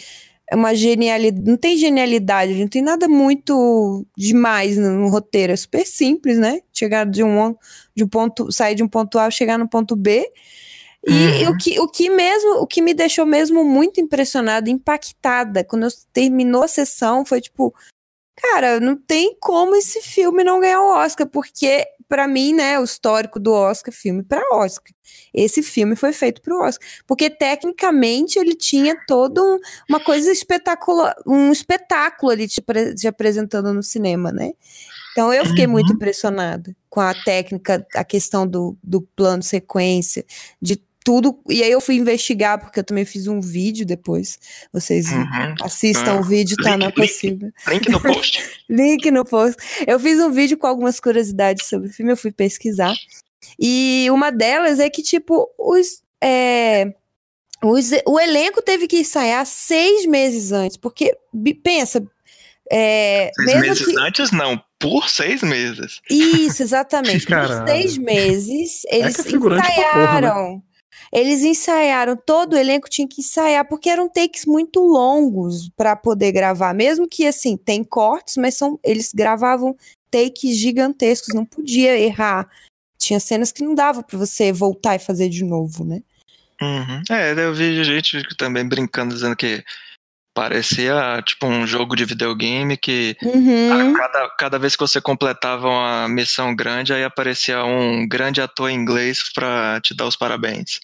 [0.50, 1.50] é uma genialidade.
[1.50, 5.54] Não tem genialidade, não tem nada muito demais no, no roteiro.
[5.54, 6.62] É super simples, né?
[6.74, 7.56] Chegar de um,
[7.96, 10.32] de um ponto, sair de um ponto A, chegar no ponto B.
[11.08, 11.52] E Uhum.
[11.52, 15.90] o, que, o que mesmo, o que me deixou mesmo muito impressionada, impactada, quando eu
[16.12, 17.74] terminou a sessão, foi tipo,
[18.42, 22.84] cara, não tem como esse filme não ganhar o Oscar, porque pra mim, né, o
[22.84, 24.92] histórico do Oscar, filme pra Oscar.
[25.34, 31.16] Esse filme foi feito pro Oscar, porque tecnicamente ele tinha todo um- uma coisa espetacular,
[31.28, 32.64] um espetáculo ali te,
[32.96, 34.52] te apresentando no cinema, né?
[35.12, 35.96] Então eu fiquei muito Uhum.
[35.96, 40.26] impressionada com a técnica, a questão do, do plano sequência,
[40.62, 41.40] de tudo.
[41.50, 44.38] E aí eu fui investigar, porque eu também fiz um vídeo depois.
[44.72, 45.56] Vocês Uhum.
[45.64, 46.96] assistam Ah, o vídeo, tá link, na link.
[46.96, 47.52] possível.
[47.68, 48.44] Link no post.
[48.70, 49.58] Link no post.
[49.88, 52.94] Eu fiz um vídeo com algumas curiosidades sobre o filme, eu fui pesquisar.
[53.60, 56.02] E uma delas é que, tipo, os.
[56.22, 56.94] é,
[57.64, 61.16] os- o elenco teve que ensaiar seis meses antes, porque,
[61.64, 62.04] pensa.
[62.72, 64.62] é, Seis mesmo meses que- antes, não.
[64.78, 66.00] Por seis meses.
[66.10, 67.26] Isso, exatamente.
[67.28, 70.62] Por seis meses, eles que é figurante pra porra, né?
[71.12, 76.32] Eles ensaiaram, todo o elenco tinha que ensaiar, porque eram takes muito longos para poder
[76.32, 76.74] gravar.
[76.74, 79.76] Mesmo que, assim, tem cortes, mas são, eles gravavam
[80.12, 82.50] takes gigantescos, não podia errar.
[82.98, 86.02] Tinha cenas que não dava para você voltar e fazer de novo, né?
[86.62, 87.02] Uhum.
[87.10, 89.64] É, eu vi gente também brincando, dizendo que
[90.34, 93.94] parecia tipo um jogo de videogame que Uhum.
[93.94, 99.20] cada, cada vez que você completava uma missão grande, aí aparecia um grande ator inglês
[99.34, 100.80] pra te dar os parabéns.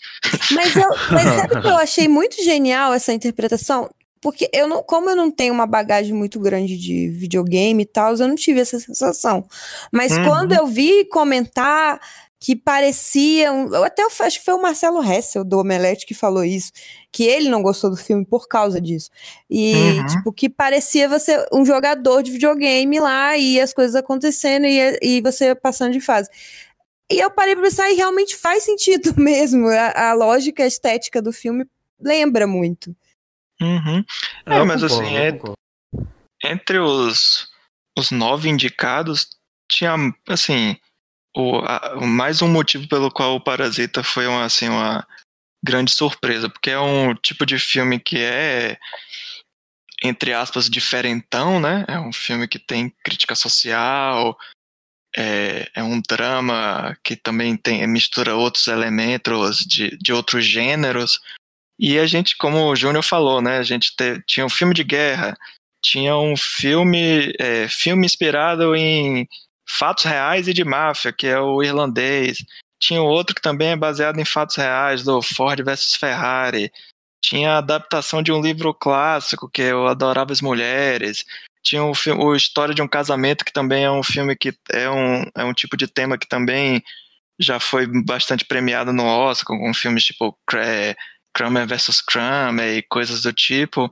[0.51, 3.89] Mas, eu, mas sabe que eu achei muito genial essa interpretação?
[4.21, 8.15] Porque eu não, como eu não tenho uma bagagem muito grande de videogame e tal,
[8.15, 9.45] eu não tive essa sensação.
[9.91, 10.23] Mas Uhum.
[10.25, 11.99] quando eu vi comentar
[12.45, 13.51] que parecia.
[13.51, 16.71] um- eu até acho que foi o Marcelo Hessel do Omelete que falou isso,
[17.12, 19.10] que ele não gostou do filme por causa disso.
[19.49, 20.05] E, Uhum.
[20.05, 25.21] tipo, que parecia você um jogador de videogame lá e as coisas acontecendo e, e
[25.21, 26.29] você passando de fase.
[27.12, 29.67] E eu parei pra pensar e realmente faz sentido mesmo.
[29.69, 31.65] A, a lógica a estética do filme
[31.99, 32.95] lembra muito.
[33.60, 34.03] Uhum.
[34.45, 35.39] É, eu mas concordo, assim, é-.
[36.51, 37.47] Entre os,
[37.97, 39.29] os nove indicados,
[39.67, 39.95] tinha,
[40.27, 40.77] assim,
[41.36, 45.06] o, a- mais um motivo pelo qual o Parasita foi uma, assim, uma
[45.63, 48.78] grande surpresa, porque é um tipo de filme que é
[50.04, 51.86] entre aspas, diferentão, né?
[51.88, 54.38] É um filme que tem crítica social,
[55.15, 61.19] é, é um drama que também tem mistura outros elementos de, de outros gêneros.
[61.80, 63.58] E a gente, como o Júnior falou, né?
[63.58, 65.38] A gente te, tinha um filme de guerra,
[65.84, 69.28] tinha um filme, é, filme inspirado em
[69.67, 72.43] fatos reais e de máfia, que é o irlandês.
[72.80, 76.71] Tinha outro que também é baseado em fatos reais, do Ford versus Ferrari.
[77.21, 81.25] Tinha a adaptação de um livro clássico, que é o Adoráveis Mulheres.
[81.63, 84.89] Tinha o, filme, o História de um Casamento, que também é um filme que é
[84.89, 86.84] um, é um tipo de tema que também
[87.39, 93.34] já foi bastante premiado no Oscar, com filmes tipo Kramer versus Kramer e coisas do
[93.34, 93.89] tipo.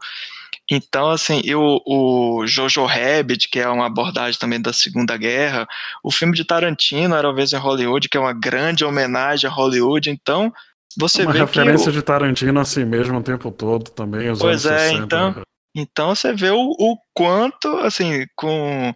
[0.72, 5.68] Então, assim, eu, o Jojo Rabbit, que é uma abordagem também da Segunda Guerra,
[6.04, 9.54] o filme de Tarantino, Era uma vez em Hollywood, que é uma grande homenagem a
[9.54, 10.54] Hollywood, então
[10.98, 14.66] você uma vê referência que de Tarantino assim mesmo o tempo todo também, os Pois
[14.66, 15.04] anos é, 60.
[15.04, 15.44] então,
[15.76, 18.94] então você vê o, o quanto, assim, com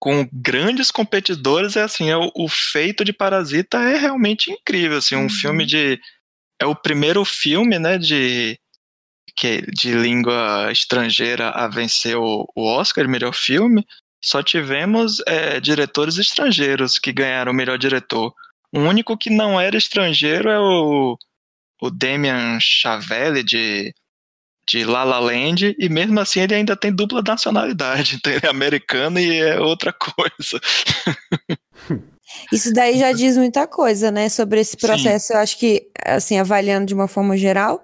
[0.00, 5.16] com grandes competidores, é assim, é o, o feito de Parasita é realmente incrível, assim,
[5.16, 5.28] um Uhum.
[5.28, 5.98] filme de
[6.60, 8.58] é o primeiro filme, né, de
[9.38, 13.86] que de língua estrangeira a vencer o, o Oscar de melhor filme.
[14.20, 18.34] Só tivemos é, diretores estrangeiros que ganharam o melhor diretor.
[18.72, 21.16] O único que não era estrangeiro é o,
[21.80, 23.94] o Damian Chazelle de
[24.70, 28.50] de La La Land e mesmo assim ele ainda tem dupla nacionalidade, então ele é
[28.50, 30.60] americano e é outra coisa.
[32.52, 35.32] Isso daí já diz muita coisa, né, sobre esse processo.
[35.32, 37.82] Eu acho que, assim, avaliando de uma forma geral,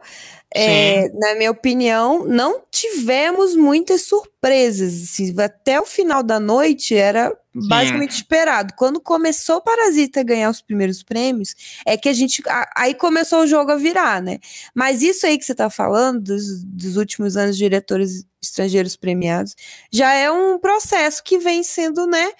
[0.54, 5.02] é, na minha opinião, não tivemos muitas surpresas.
[5.02, 7.36] Assim, até o final da noite era
[7.68, 8.74] basicamente esperado.
[8.76, 11.54] Quando começou Parasita a ganhar os primeiros prêmios,
[11.86, 12.42] é que a gente.
[12.48, 14.38] a- aí começou o jogo a virar, né?
[14.74, 19.54] Mas isso aí que você tá falando, dos, dos últimos anos de diretores estrangeiros premiados,
[19.90, 22.30] já é um processo que vem sendo, né?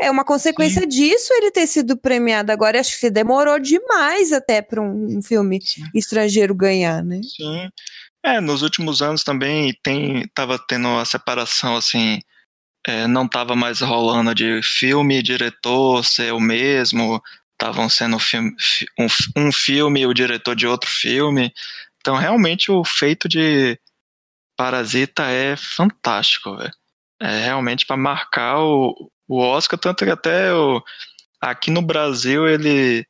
[0.00, 2.80] É uma consequência disso ele ter sido premiado agora.
[2.80, 5.84] Acho que demorou demais até para um, filme Sim.
[5.94, 7.20] estrangeiro ganhar, né?
[7.22, 7.68] Sim.
[8.24, 12.20] É, nos últimos anos também tem, tava tendo a separação, assim,
[12.86, 18.54] é, não tava mais rolando de filme e diretor ser o mesmo, estavam sendo filme,
[18.58, 19.06] fi- um,
[19.48, 21.52] um filme e o diretor de outro filme.
[22.00, 23.78] Então, realmente, o feito de
[24.56, 26.72] Parasita é fantástico, velho.
[27.20, 30.82] É realmente para marcar o, o Oscar, tanto que até o,
[31.40, 33.06] aqui no Brasil ele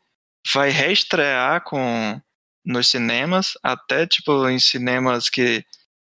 [0.52, 2.20] vai reestrear com
[2.62, 5.64] nos cinemas, até tipo em cinemas que,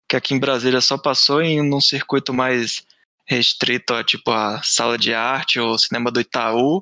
[0.09, 2.83] que aqui em Brasília só passou em um circuito mais
[3.27, 6.81] restrito a tipo a sala de arte ou cinema do Itaú,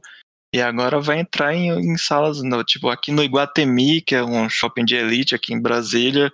[0.54, 4.50] e agora vai entrar em, em salas, no, tipo aqui no Iguatemi, que é um
[4.50, 6.32] shopping de elite aqui em Brasília,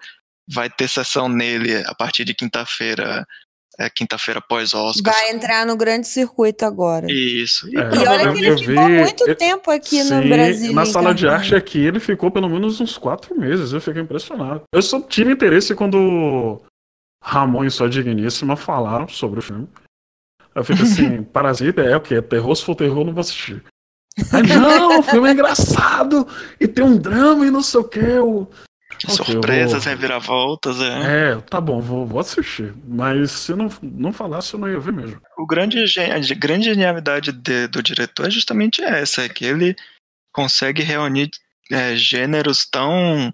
[0.48, 3.26] vai ter sessão nele a partir de quinta-feira,
[3.80, 5.14] é quinta-feira pós-Oscar.
[5.14, 7.08] Vai entrar no grande circuito agora.
[7.12, 7.68] Isso.
[7.70, 10.74] E, É, E olha que ele ficou vi- muito eu- tempo aqui no Sim, Brasil.
[10.74, 11.36] Na sala de então.
[11.36, 13.72] arte aqui, ele ficou pelo menos uns quatro meses.
[13.74, 14.64] Eu fiquei impressionado.
[14.74, 16.62] Eu só tive interesse quando
[17.24, 19.68] Ramon e sua digníssima falaram sobre o filme.
[20.56, 22.22] Eu fico assim, Parasita é o quê?
[22.22, 23.64] Terror, se for terror, não vou assistir.
[24.32, 26.28] Aí, não, o filme é engraçado
[26.60, 27.98] e tem um drama e não sei o que.
[28.00, 28.48] Eu...
[29.08, 31.32] Eu surpresas, vou- reviravoltas, é.
[31.34, 32.74] É, tá bom, vou, vou assistir.
[32.88, 35.20] Mas se não, não falasse, eu não ia ver mesmo.
[35.38, 39.76] O grande, a grande genialidade de- do diretor é justamente essa, é que ele
[40.34, 41.30] consegue reunir
[41.72, 43.34] é, gêneros tão,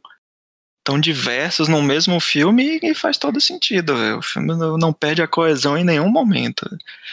[0.84, 3.94] tão diversos no mesmo filme e faz todo sentido.
[3.94, 4.16] é.
[4.16, 6.68] O filme não, não perde a coesão em nenhum momento.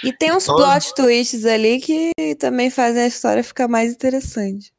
[0.05, 4.73] E tem uns Todo- plot twists ali que também fazem a história ficar mais interessante.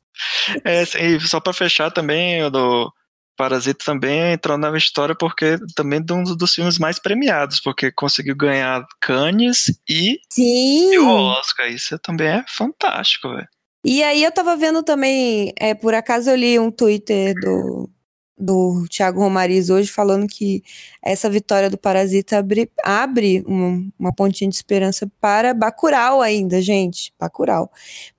[0.63, 2.91] É, e só para fechar também, o do
[3.37, 8.35] Parasita também entrou na história porque também de um dos filmes mais premiados, porque conseguiu
[8.35, 10.93] ganhar Cannes e, Sim!
[10.93, 11.67] e o Oscar.
[11.67, 13.47] Isso também é fantástico, velho.
[13.85, 17.89] E aí eu tava vendo também, é, por acaso eu li um Twitter do,
[18.37, 20.63] do Thiago Romariz hoje falando que
[21.01, 27.11] essa vitória do Parasita abre, abre um- uma pontinha de esperança para Bacurau ainda, gente,
[27.19, 27.71] Bacurau.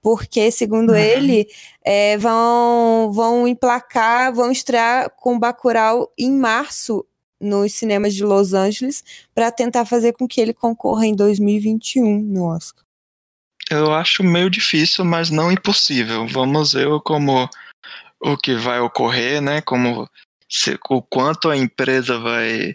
[0.03, 0.97] Porque, segundo Uhum.
[0.97, 1.47] ele,
[1.85, 7.05] é, vão, vão emplacar, vão estrear com Bacurau em março
[7.41, 12.45] nos cinemas de Los Angeles para tentar fazer com que ele concorra em 2021 no
[12.47, 12.83] Oscar.
[13.71, 16.27] Eu acho meio difícil, mas não impossível.
[16.27, 17.49] Vamos ver como
[18.21, 19.61] o que vai ocorrer, né?
[19.63, 20.09] Como
[20.51, 22.75] se- o quanto a empresa vai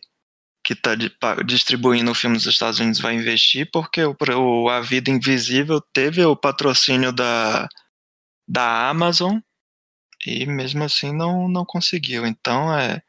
[0.65, 0.95] que está
[1.45, 6.23] distribuindo o filme nos Estados Unidos vai investir, porque o, o A Vida Invisível teve
[6.25, 7.67] o patrocínio da,
[8.47, 9.39] da Amazon
[10.25, 12.25] e mesmo assim não, não conseguiu.
[12.25, 13.01] Então é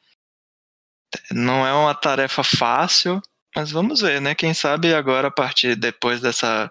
[1.32, 3.20] não é uma tarefa fácil,
[3.56, 4.34] Mas vamos ver, né?
[4.34, 6.70] Quem sabe agora, a partir depois dessa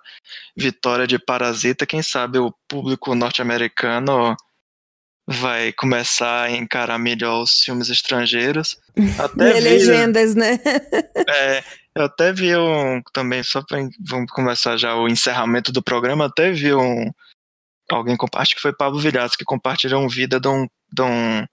[0.58, 4.36] vitória de Parasita, quem sabe o público norte-americano
[5.28, 8.78] vai começar a encarar melhor os filmes estrangeiros.
[9.18, 10.60] Até vi, legendas, né?
[11.28, 11.64] É,
[11.96, 16.52] eu até vi um também, só para vamos começar já o encerramento do programa, até
[16.52, 17.12] vi um
[17.90, 21.46] alguém, acho que foi Pablo Vilhares, que compartilhou um vídeo de um, de um,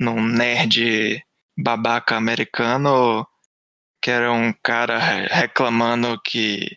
[0.00, 1.22] um nerd
[1.56, 3.26] babaca americano
[4.02, 6.76] que era um cara reclamando que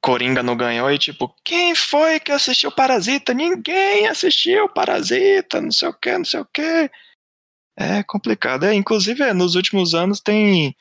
[0.00, 3.34] Coringa não ganhou e tipo, quem foi que assistiu Parasita?
[3.34, 6.90] Ninguém assistiu Parasita, não sei o que, não sei o que.
[7.76, 8.64] É complicado.
[8.64, 10.74] É, inclusive, é, nos últimos anos tem.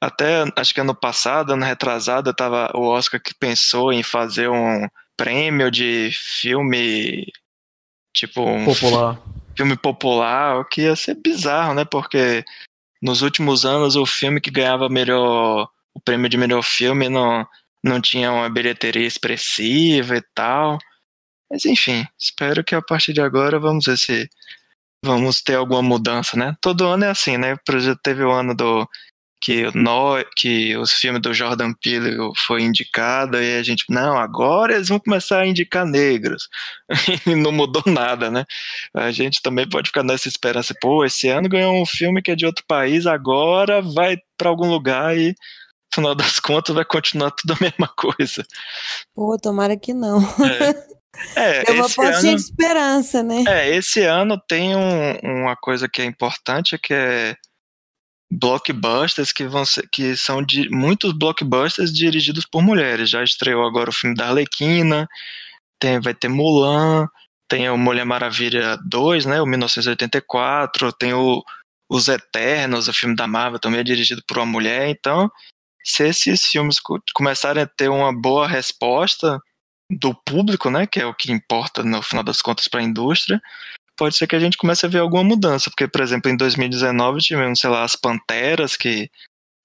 [0.00, 4.86] Até acho que ano passado, ano retrasado, tava o Oscar que pensou em fazer um
[5.16, 7.26] prêmio de filme
[8.14, 9.20] tipo um popular.
[9.56, 11.84] filme popular, o que ia ser bizarro, né?
[11.84, 12.44] Porque
[13.02, 17.46] nos últimos anos o filme que ganhava melhor o prêmio de melhor filme não,
[17.84, 20.78] não tinha uma bilheteria expressiva e tal.
[21.50, 24.28] Mas enfim, espero que a partir de agora vamos ver se
[25.04, 26.56] vamos ter alguma mudança, né?
[26.60, 27.56] Todo ano é assim, né?
[28.02, 28.88] Teve o ano do
[29.40, 34.74] que, no, que os filmes do Jordan Peele foi indicado e a gente, não, agora
[34.74, 36.48] eles vão começar a indicar negros.
[37.26, 38.44] e não mudou nada, né?
[38.94, 42.36] A gente também pode ficar nessa esperança, pô, esse ano ganhou um filme que é
[42.36, 45.34] de outro país, agora vai para algum lugar e
[45.94, 48.44] final das contas vai continuar tudo a mesma coisa.
[49.14, 50.20] Pô, tomara que não.
[50.20, 50.98] É.
[51.34, 53.42] É, é uma pontinha de esperança, né?
[53.48, 57.34] É, esse ano tem um, uma coisa que é importante, que é
[58.30, 63.10] blockbusters que vão ser, que são de muitos blockbusters dirigidos por mulheres.
[63.10, 65.08] Já estreou agora o filme da Arlequina,
[65.80, 67.08] tem, vai ter Mulan,
[67.48, 71.42] tem o Mulher Maravilha 2, né, o 1984, tem o
[71.90, 75.30] Os Eternos, o filme da Marvel também é dirigido por uma mulher, então
[75.88, 76.76] se esses filmes
[77.14, 79.40] começarem a ter uma boa resposta
[79.90, 83.40] do público, né, que é o que importa no final das contas para a indústria,
[83.96, 87.20] pode ser que a gente comece a ver alguma mudança, porque, por exemplo, em 2019
[87.20, 89.10] tivemos, sei lá, As Panteras, que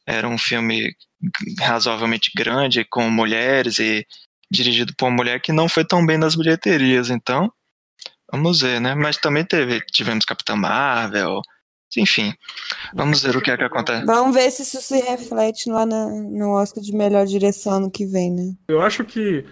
[0.07, 0.95] era um filme
[1.59, 4.05] razoavelmente grande, com mulheres e
[4.49, 7.51] dirigido por uma mulher que não foi tão bem nas bilheterias, então,
[8.31, 8.95] vamos ver, né?
[8.95, 11.41] Mas também teve, tivemos Capitã Marvel,
[11.97, 12.33] enfim,
[12.93, 14.05] vamos ver o que é que acontece.
[14.05, 18.05] Vamos ver se isso se reflete lá na, no Oscar de melhor direção no que
[18.05, 18.53] vem, né?
[18.67, 19.45] Eu acho que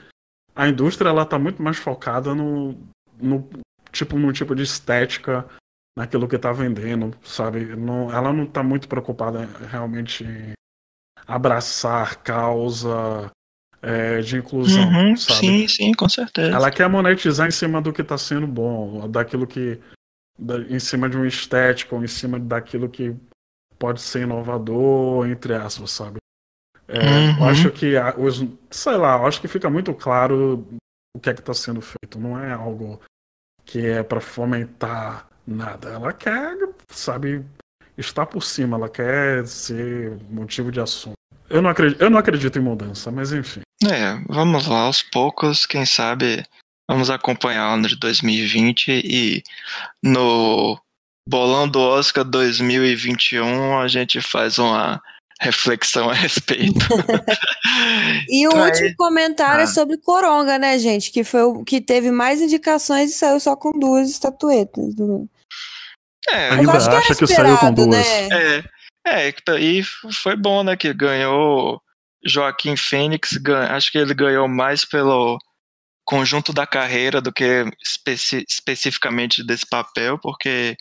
[0.56, 2.76] a indústria ela tá muito mais focada no,
[3.20, 3.48] no
[3.92, 5.46] tipo num tipo de estética
[5.98, 7.76] naquilo que tá vendendo, sabe?
[7.76, 10.54] Não, ela não tá muito preocupada realmente em
[11.28, 13.32] abraçar causa
[13.82, 15.40] é, de inclusão, uhum, sabe?
[15.40, 16.56] Sim, sim, com certeza.
[16.56, 19.80] Ela quer monetizar em cima do que tá sendo bom, daquilo que
[20.42, 23.16] da, em cima de um estético, ou em cima daquilo que
[23.78, 26.18] pode ser inovador, entre aspas, sabe?
[26.88, 27.38] É, uhum.
[27.38, 30.68] Eu acho que os, sei lá, eu acho que fica muito claro
[31.16, 32.20] o que é que está sendo feito.
[32.20, 33.00] Não é algo
[33.64, 35.90] que é para fomentar nada.
[35.90, 36.58] Ela quer,
[36.90, 37.46] sabe,
[37.98, 41.14] estar por cima, ela quer ser motivo de assunto.
[41.50, 43.62] Eu não acredito, eu não acredito em mudança, mas enfim.
[43.84, 46.44] É, vamos lá, aos poucos, quem sabe
[46.92, 49.44] vamos acompanhar o ano de 2020 e
[50.04, 50.78] no
[51.26, 55.02] Bolão do Oscar 2021 a gente faz uma
[55.40, 56.86] reflexão a respeito.
[58.30, 59.64] e o último comentário ah.
[59.64, 61.12] é sobre Coronga, né, gente?
[61.12, 64.94] Que foi o que teve mais indicações e saiu só com duas estatuetas.
[66.30, 67.88] É, Ainda acho que acha que saiu com duas.
[67.88, 68.64] Né?
[69.08, 69.82] É, é, e
[70.22, 70.76] foi bom, né?
[70.76, 71.82] Que ganhou
[72.26, 75.40] Joaquim Fênix, acho que ele ganhou mais pelo
[76.06, 80.76] conjunto da carreira do que especi especificamente desse papel, porque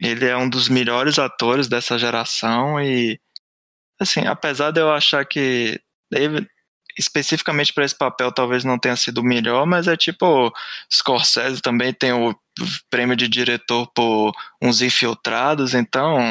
[0.00, 3.20] ele é um dos melhores atores dessa geração e
[4.00, 6.48] assim, apesar de eu achar que David,
[6.98, 10.52] especificamente para esse papel talvez não tenha sido o melhor, mas é tipo
[10.92, 12.34] Scorsese também tem o
[12.90, 16.30] prêmio de diretor por uns infiltrados, então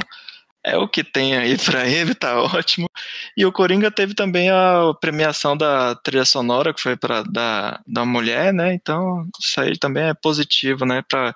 [0.64, 2.88] é o que tem aí para ele, tá ótimo.
[3.36, 8.06] E o Coringa teve também a premiação da trilha sonora, que foi para da, da
[8.06, 8.74] mulher, né?
[8.74, 11.04] Então, isso aí também é positivo, né?
[11.08, 11.36] Para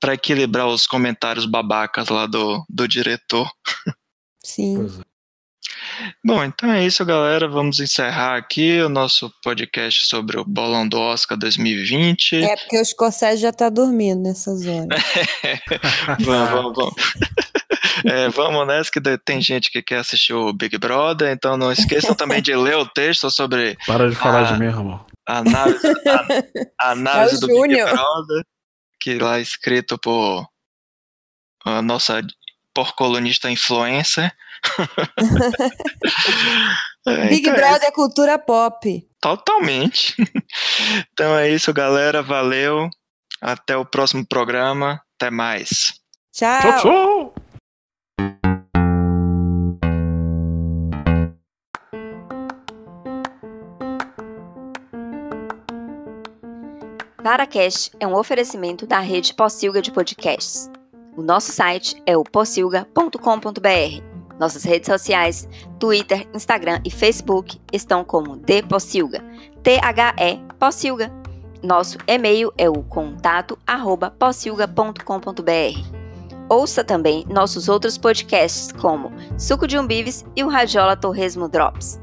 [0.00, 3.46] para equilibrar os comentários babacas lá do, do diretor.
[4.42, 4.86] Sim.
[4.86, 5.10] É.
[6.24, 7.46] Bom, então é isso, galera.
[7.46, 12.42] Vamos encerrar aqui o nosso podcast sobre o Bolão do Oscar 2020.
[12.42, 14.88] É porque o Scorsese já tá dormindo nessas horas.
[16.24, 16.94] vamos, vamos, vamos.
[18.04, 22.14] É, vamos nessa que tem gente que quer assistir o Big Brother, então não esqueçam
[22.14, 23.76] também de ler o texto sobre.
[23.86, 25.04] Para de falar a, de mim, irmão.
[25.26, 27.88] A análise, a, a análise é do Júnior.
[27.88, 28.44] Big Brother,
[29.00, 30.46] que lá é escrito por
[31.64, 32.22] a nossa
[32.74, 34.32] por colunista influencer.
[37.06, 39.08] é, Big então Brother é cultura pop.
[39.20, 40.14] Totalmente.
[41.12, 42.22] então é isso, galera.
[42.22, 42.88] Valeu.
[43.40, 45.00] Até o próximo programa.
[45.16, 45.94] Até mais.
[46.32, 46.60] Tchau.
[46.60, 47.34] Tchau, tchau.
[57.30, 60.68] VaraCast é um oferecimento da rede Possilga de podcasts.
[61.16, 64.36] O nosso site é o possilga.com.br.
[64.36, 69.22] Nossas redes sociais, Twitter, Instagram e Facebook estão como The Possilga,
[69.62, 71.12] T-H-E Possilga.
[71.62, 75.98] Nosso e-mail é o contato arroba possilga.com.br.
[76.48, 82.00] Ouça também nossos outros podcasts como Suco de Umbives e o Radiola Torresmo Drops.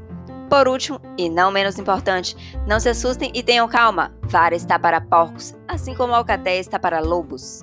[0.48, 2.34] Por último, e não menos importante,
[2.66, 4.14] não se assustem e tenham calma.
[4.22, 7.62] Vara está para porcos, assim como Alcatéia está para lobos.